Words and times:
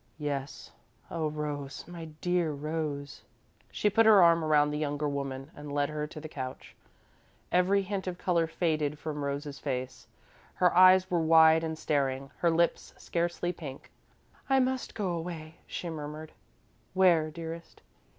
"Yes. 0.17 0.71
Oh, 1.11 1.29
Rose, 1.29 1.85
my 1.87 2.05
dear 2.21 2.51
Rose!" 2.51 3.21
She 3.71 3.87
put 3.87 4.07
her 4.07 4.23
arm 4.23 4.43
around 4.43 4.71
the 4.71 4.79
younger 4.79 5.07
woman 5.07 5.51
and 5.55 5.71
led 5.71 5.89
her 5.89 6.07
to 6.07 6.19
the 6.19 6.27
couch. 6.27 6.75
Every 7.51 7.83
hint 7.83 8.07
of 8.07 8.17
colour 8.17 8.47
faded 8.47 8.97
from 8.97 9.23
Rose's 9.23 9.59
face; 9.59 10.07
her 10.55 10.75
eyes 10.75 11.11
were 11.11 11.21
wide 11.21 11.63
and 11.63 11.77
staring, 11.77 12.31
her 12.39 12.49
lips 12.49 12.95
scarcely 12.97 13.53
pink. 13.53 13.91
"I 14.49 14.59
must 14.59 14.95
go 14.95 15.09
away," 15.09 15.57
she 15.67 15.87
murmured. 15.87 16.31
"Where, 16.95 17.29
dearest?" 17.29 17.83